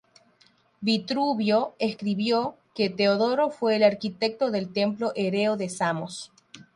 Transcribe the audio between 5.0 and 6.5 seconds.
Hereo de Samos.